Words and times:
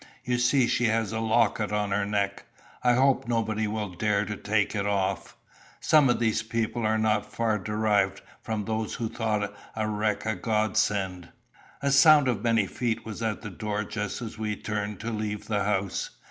"You 0.25 0.39
see 0.39 0.65
she 0.65 0.85
has 0.85 1.11
a 1.11 1.19
locket 1.19 1.71
on 1.71 1.91
her 1.91 2.07
neck; 2.07 2.45
I 2.83 2.93
hope 2.95 3.27
nobody 3.27 3.67
will 3.67 3.89
dare 3.89 4.25
to 4.25 4.35
take 4.35 4.73
it 4.73 4.87
off. 4.87 5.37
Some 5.79 6.09
of 6.09 6.19
these 6.19 6.41
people 6.41 6.83
are 6.87 6.97
not 6.97 7.31
far 7.31 7.59
derived 7.59 8.23
from 8.41 8.65
those 8.65 8.95
who 8.95 9.07
thought 9.09 9.53
a 9.75 9.87
wreck 9.87 10.25
a 10.25 10.33
Godsend." 10.33 11.29
A 11.83 11.91
sound 11.91 12.27
of 12.27 12.41
many 12.43 12.65
feet 12.65 13.05
was 13.05 13.21
at 13.21 13.43
the 13.43 13.51
door 13.51 13.83
just 13.83 14.23
as 14.23 14.39
we 14.39 14.55
turned 14.55 14.99
to 15.01 15.11
leave 15.11 15.45
the 15.45 15.65
house. 15.65 16.09